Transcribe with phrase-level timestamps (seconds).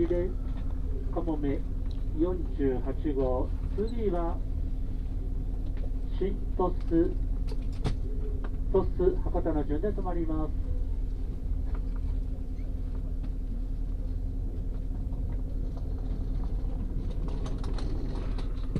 [0.00, 0.30] リレ
[1.14, 1.60] カモメ
[2.18, 3.50] 48号。
[3.76, 4.38] 次は
[6.18, 7.10] 新トス
[8.72, 10.50] トス博多の順で止まります。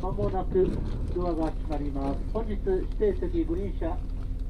[0.00, 0.70] まもなく
[1.14, 2.20] ドアが閉まります。
[2.32, 3.98] 本日指定席グリーン車。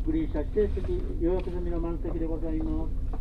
[0.07, 3.20] グリーン車指定席予約済みの満席でございます。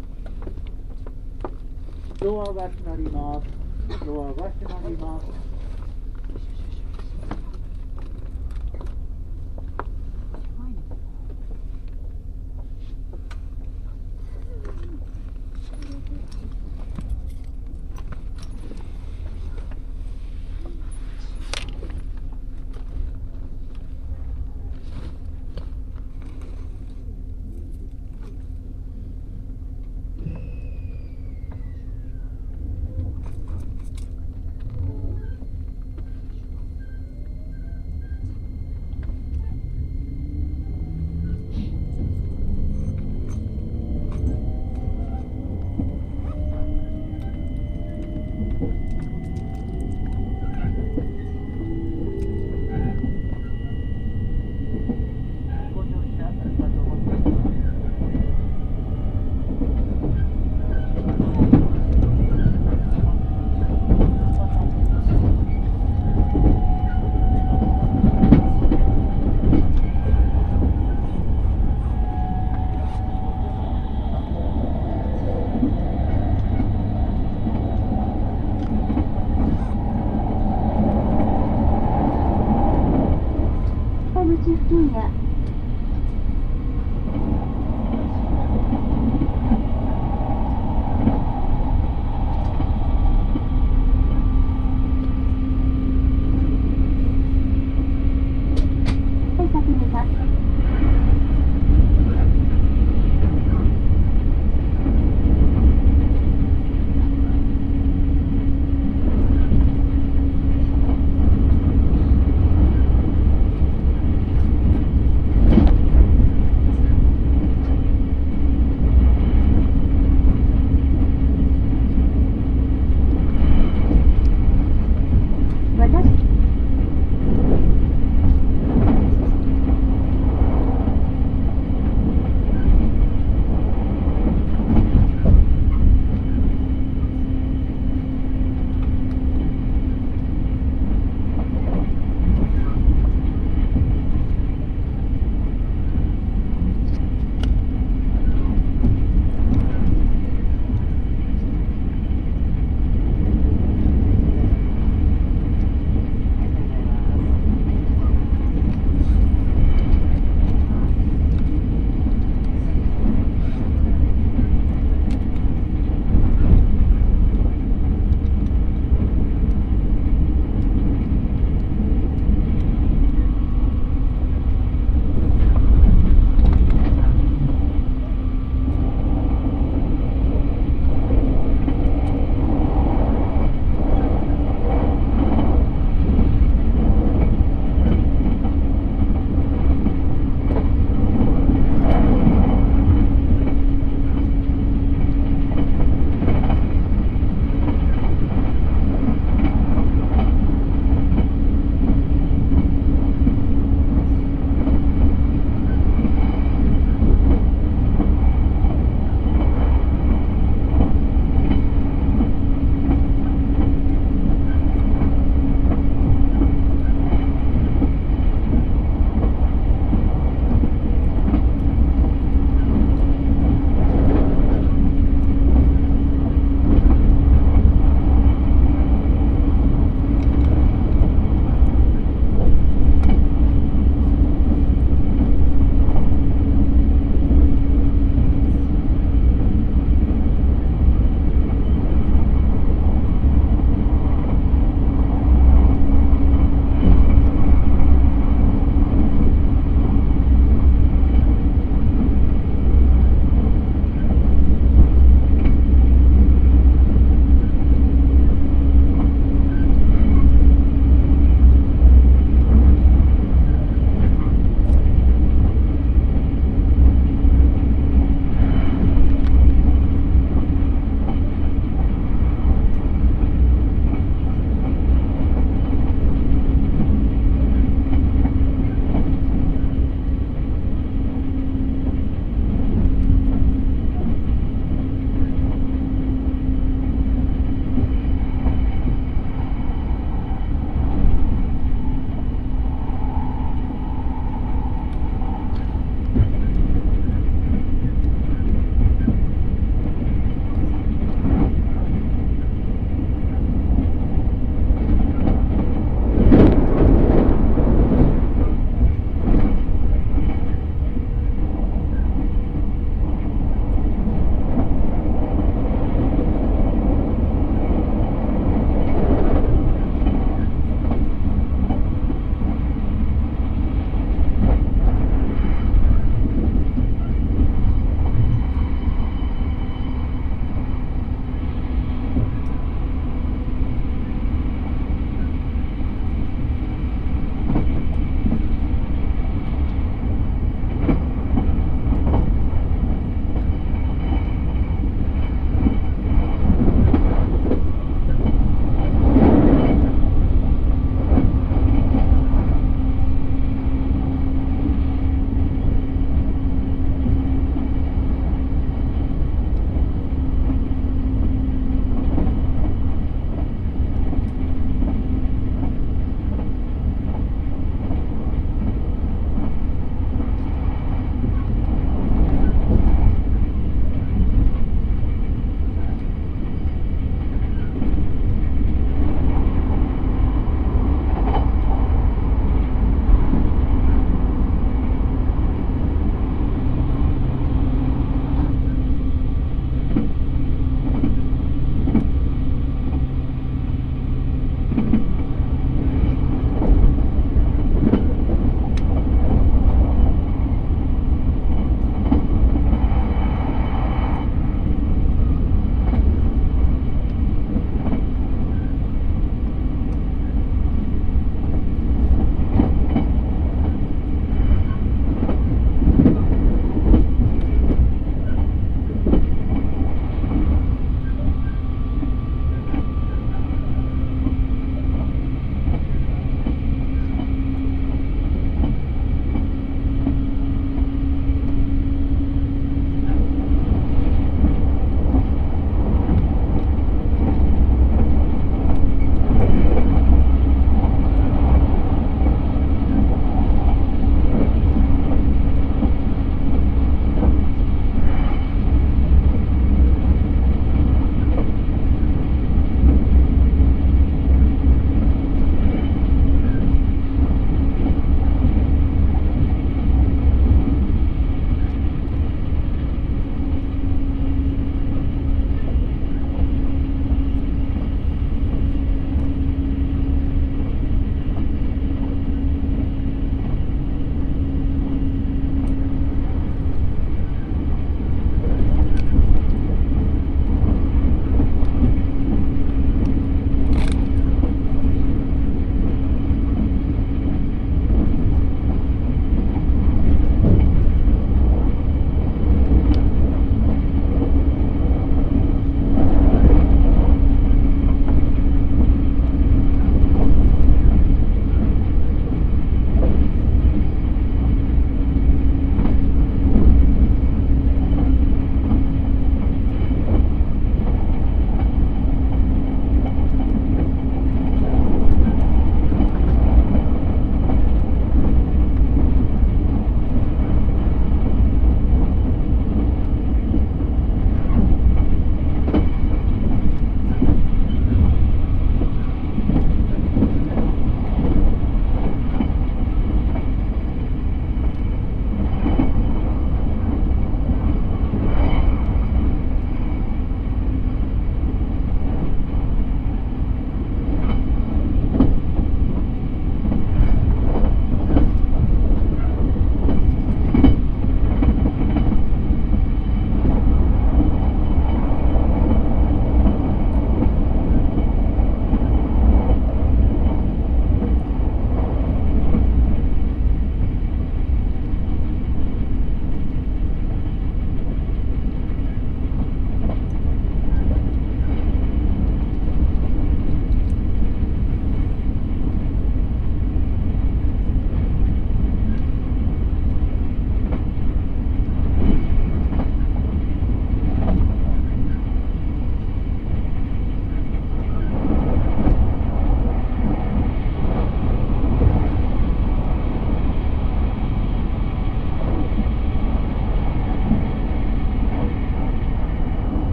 [2.21, 4.05] ドアが閉まります。
[4.05, 5.39] ドアが閉まります。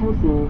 [0.00, 0.48] Tosu.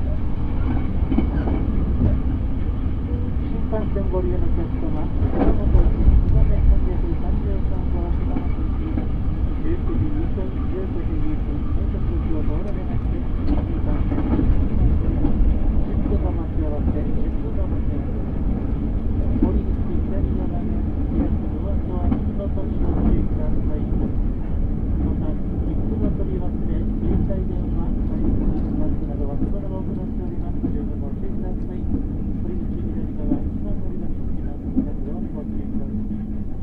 [3.50, 5.99] 新幹線ご利用のお客様、熊本市
[6.30, 8.62] 燕333号島の駅、
[9.66, 14.23] 19時2分、19時2分、到着時を通られまして、新幹線、
[15.42, 18.38] 10分の待ち合わせ、10分の待ち合わせ、
[19.35, 20.78] 降り口左側面、
[21.11, 23.99] 開くドアと足元にご注意ください。
[25.00, 27.79] また、切符の取り忘れ、携帯電話、
[29.40, 30.61] ッグなどはそのまま行っております。
[30.61, 31.80] 十分ご注意ください。
[32.44, 34.68] 堀口左側、一番乗り場に着きます。
[34.76, 36.04] 皆様にご注意ください。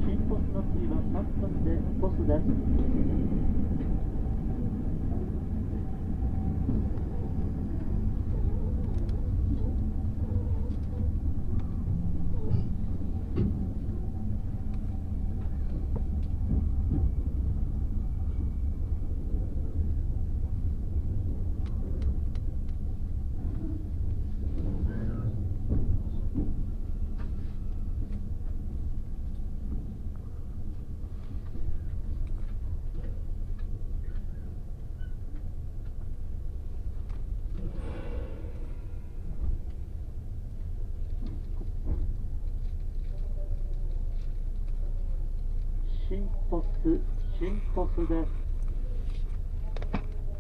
[0.06, 2.46] 新ポスでボスです。
[46.10, 47.02] 新鳥栖、
[47.38, 48.30] 新鳥栖です。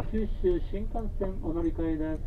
[0.09, 2.19] 九州新幹線お乗り換えです。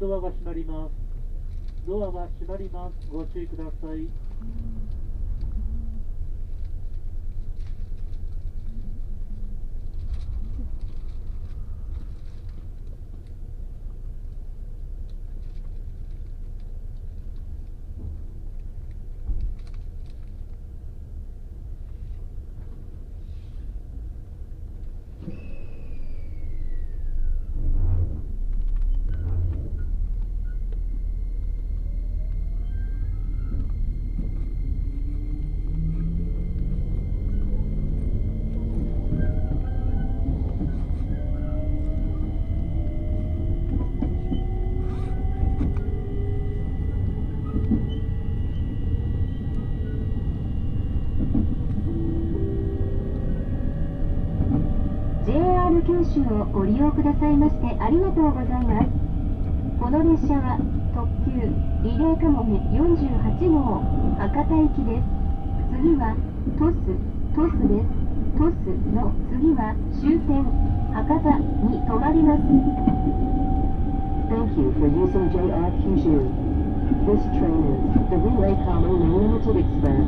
[0.00, 0.90] ドアが閉まります。
[1.86, 3.08] ドアが閉まります。
[3.08, 4.08] ご注意ください。
[56.16, 58.88] 州をご利用くださいましてありがとうございます
[59.76, 60.56] この列車は
[60.96, 61.44] 特急
[61.84, 63.84] リレーかもめ48号
[64.16, 65.04] 博多行きです
[65.76, 66.16] 次は
[66.56, 66.96] 鳥栖
[67.36, 67.92] 鳥栖です
[68.32, 70.40] 鳥栖の次は終点
[70.96, 71.36] 博多
[71.68, 72.48] に停まります
[74.26, 76.18] Thank you for using JR Kyushu.
[77.06, 77.62] This train
[77.94, 80.02] is the Relay Common Limited Express,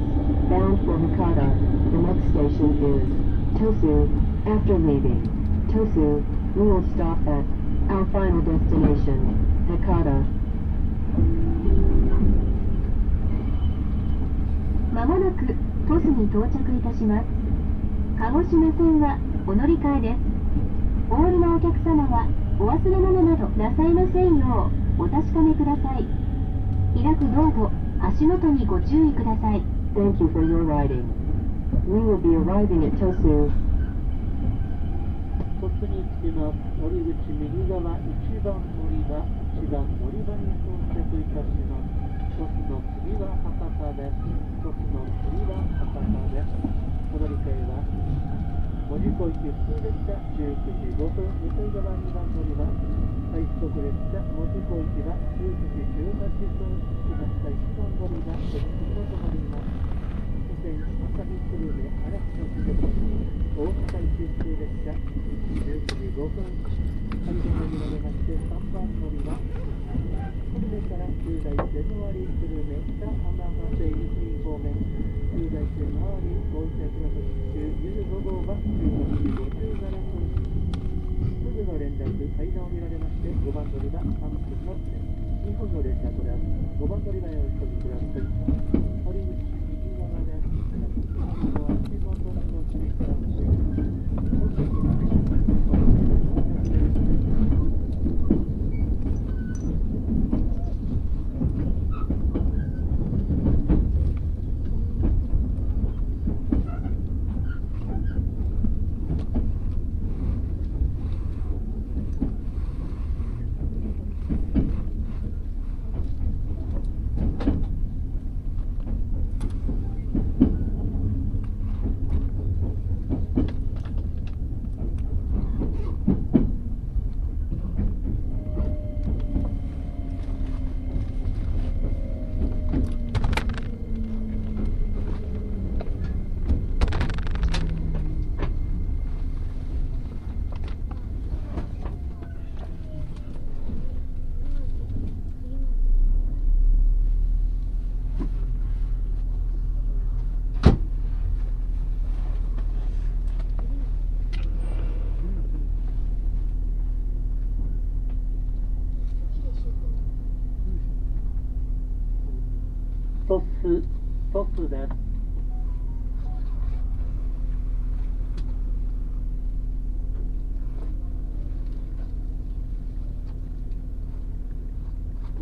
[0.50, 1.55] bound for Hakata.
[1.93, 3.07] The next station is
[3.61, 4.11] Tosu.
[4.45, 5.38] After leaving
[5.68, 6.25] Tosu,
[6.56, 7.44] we will stop at
[7.92, 9.20] our final destination,
[9.68, 10.25] Hakata.
[14.92, 15.54] まもなく
[15.87, 17.26] 鳥栖に到着いたします
[18.18, 20.18] 鹿児島線はお乗り換えです
[21.10, 22.26] お降りのお客様は
[22.58, 26.06] お忘れ物などなさいませんようお確かめください
[27.00, 27.70] 開くドアと
[28.00, 29.62] 足元にご注意ください
[29.94, 31.06] Thank you for your riding.
[31.87, 33.67] We will be arriving at Tosu
[35.78, 36.58] 着きます。
[36.82, 39.23] 乗り口右側1番乗り場、
[39.62, 41.94] 1番乗り場に到着いたします。
[42.35, 44.18] 鳥栖の次は博多です。
[44.58, 46.50] 鳥栖の次は博多です。
[47.14, 47.78] お乗り換えは、
[48.90, 52.66] 門司港行き普通列車19時5分、向かい側2番乗り場、
[53.30, 59.77] 快速列車門司港行きは19時18分、着きました1番乗り場、鳥栖に止まります。
[60.68, 62.76] 線朝日久留米嵐の地で
[63.56, 66.44] 大阪一周列車19時5分
[67.25, 74.76] 開業に乗れまして3番乗り場久留米から旧大線の割久留米北浜松井西方面
[75.32, 77.25] 旧大線の割大分駅の特
[77.56, 80.28] 急15号は15時57分
[81.32, 86.44] すぐの連絡階段を見られまして5番乗り場3分の2本の連絡です
[86.76, 88.04] 5番乗り場へお急ぎくださ
[89.54, 89.58] い。
[91.40, 91.68] Thank you.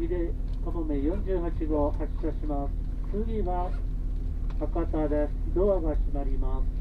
[0.06, 2.72] リレーかもめ48号発車します。
[3.10, 3.68] 次は
[4.60, 5.32] 博多です。
[5.52, 6.75] ドアが閉まります。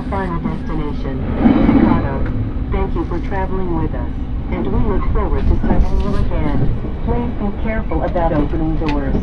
[0.00, 1.18] our final destination,
[1.76, 2.24] Chicago.
[2.72, 4.10] Thank you for traveling with us,
[4.50, 6.58] and we look forward to serving you again.
[7.04, 9.16] Please be careful about opening doors.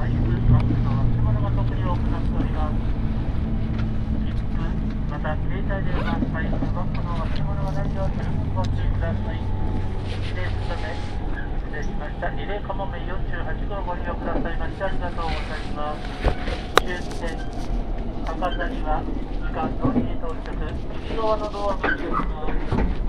[0.00, 0.67] Thank you.
[1.88, 2.76] を行っております
[4.20, 4.60] 切符
[5.08, 8.20] また携帯電話スパイスロックの忘れ物がないように
[8.52, 9.40] ご注意ください
[10.20, 10.92] 失礼するため
[11.64, 12.28] 失礼しました。
[12.30, 16.04] リレーかもめ48号ご利用くださいましてありがとうございます
[16.84, 16.92] 終
[17.24, 17.38] 点
[18.24, 19.02] 博多には
[19.40, 20.52] 時間通りに到着
[21.08, 22.20] 右側のドアが開きま
[23.04, 23.07] す。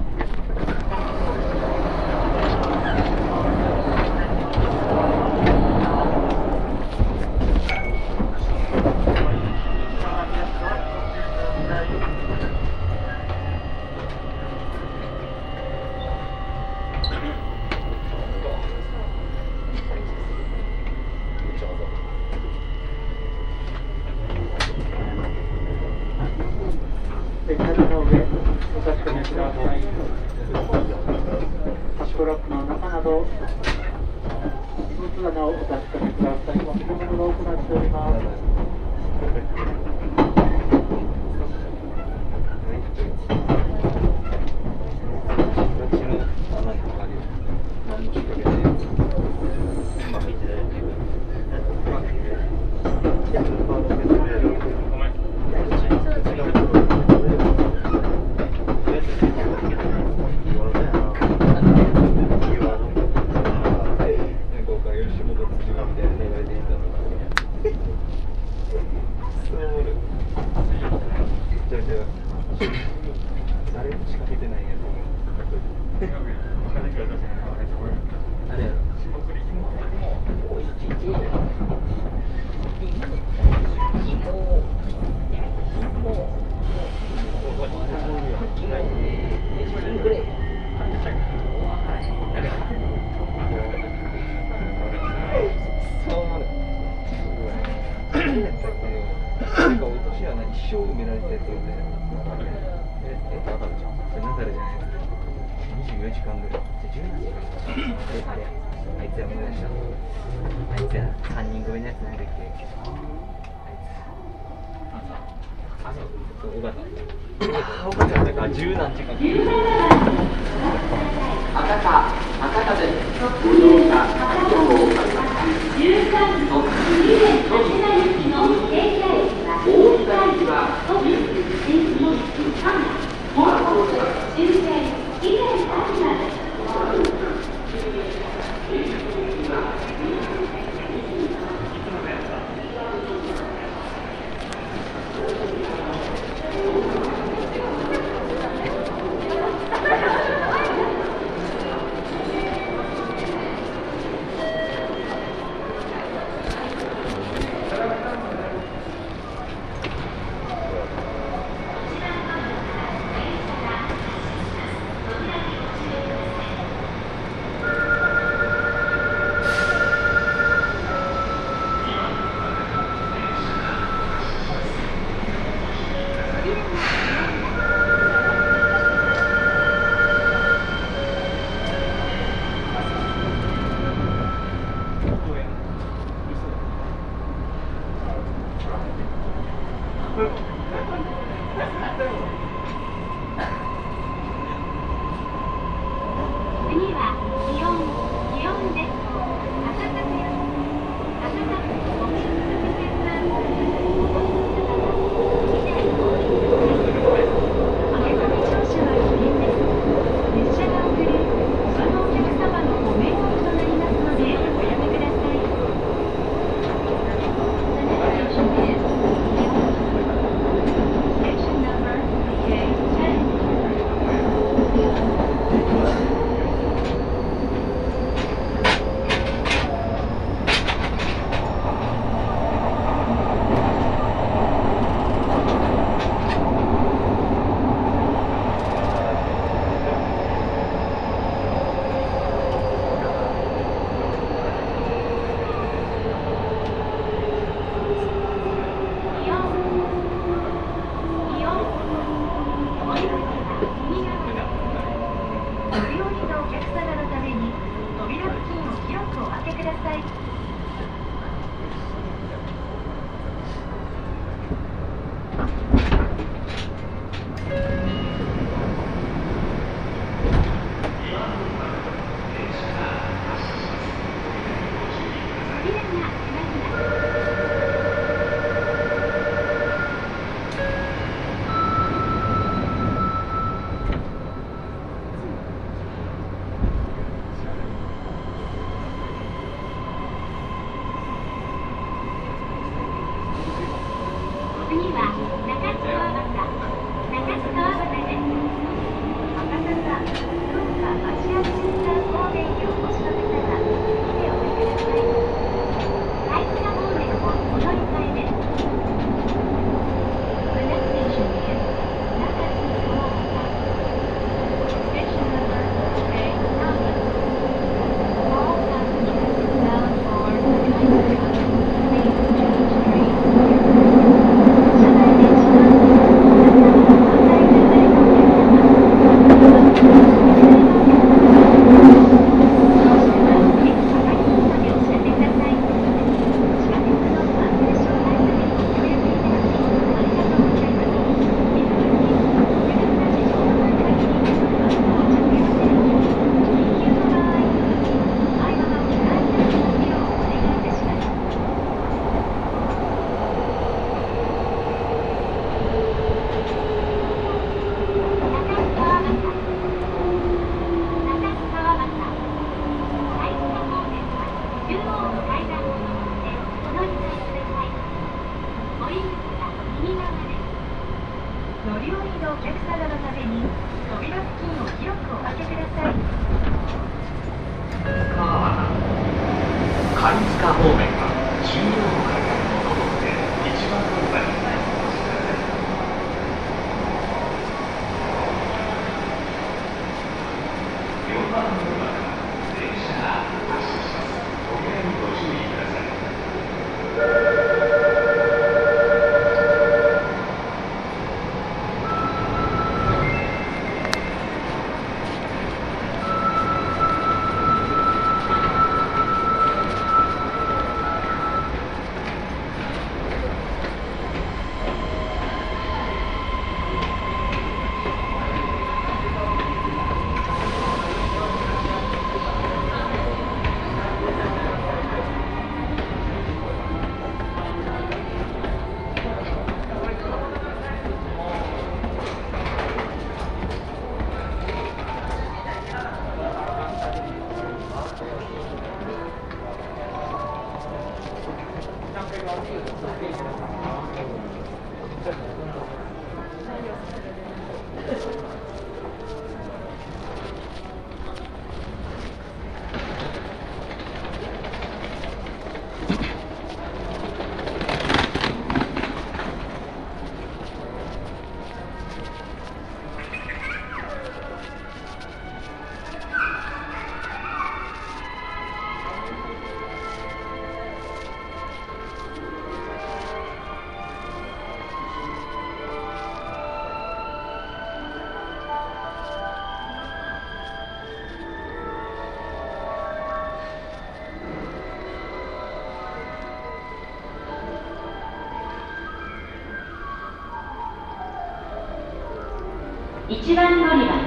[493.10, 493.98] 1番乗り場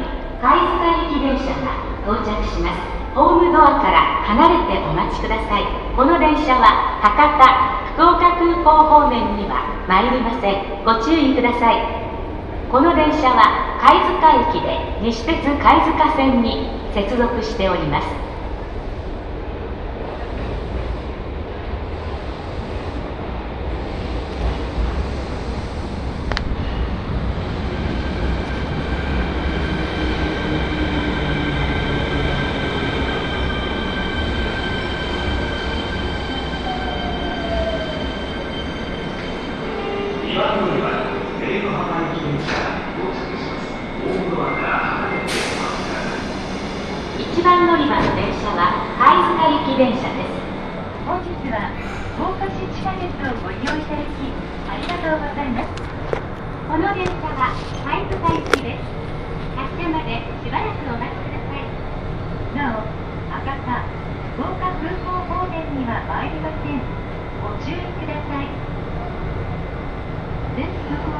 [0.41, 1.75] 貝塚駅電車が
[2.07, 2.79] 到着します。
[3.17, 5.65] ホームドアから離れてお待ちください。
[5.97, 7.43] この電車は博多
[7.99, 10.85] 福岡空港方面には参りません。
[10.87, 11.83] ご注意ください。
[12.71, 18.32] この電車は貝塚駅で西鉄貝塚線に接続しております。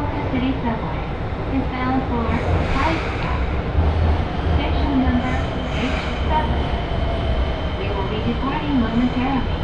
[0.03, 0.99] City Subway
[1.55, 2.27] is bound for
[2.75, 2.99] High
[4.59, 5.37] Station number
[5.79, 6.35] H7.
[7.79, 9.63] We will be departing momentarily.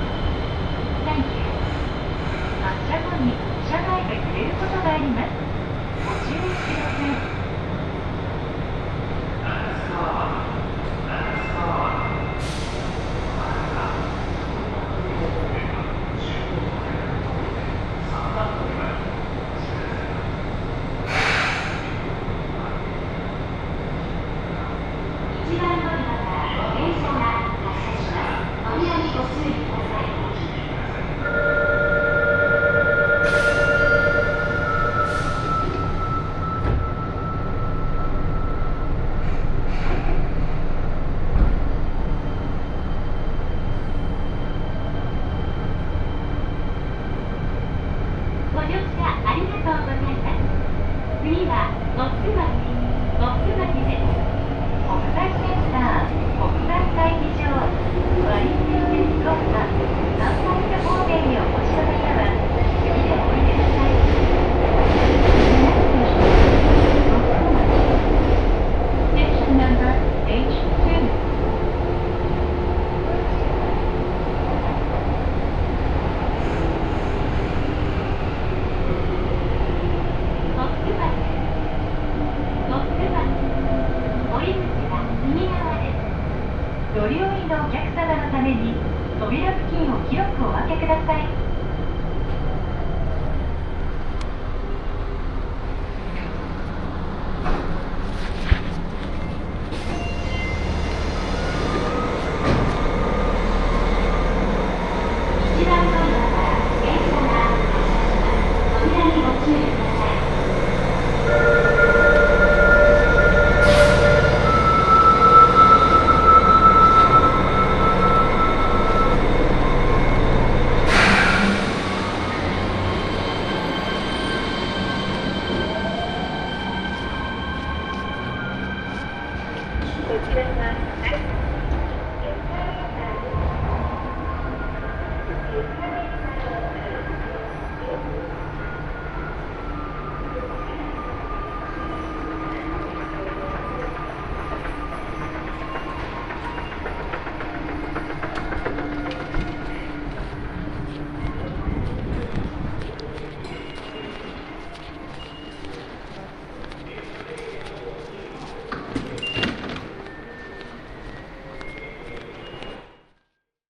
[1.02, 1.48] Thank you.
[2.62, 3.34] 発車後に
[3.68, 5.30] 車内で触れることがあります。
[6.06, 7.37] ご注意ください。